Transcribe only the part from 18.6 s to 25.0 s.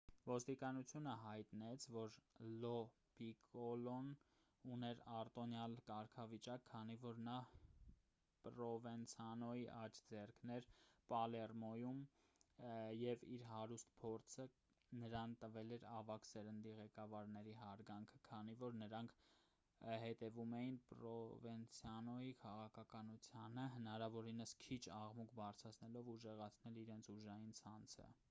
որ նրանք հետևում էին պրովենցանոյի քաղաքականությանը հնարավորինս քիչ